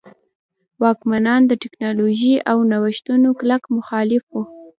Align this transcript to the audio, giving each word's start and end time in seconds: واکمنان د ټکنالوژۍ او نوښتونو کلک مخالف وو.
واکمنان 0.81 1.41
د 1.47 1.51
ټکنالوژۍ 1.63 2.35
او 2.51 2.57
نوښتونو 2.71 3.27
کلک 3.39 3.63
مخالف 3.77 4.23
وو. 4.29 4.43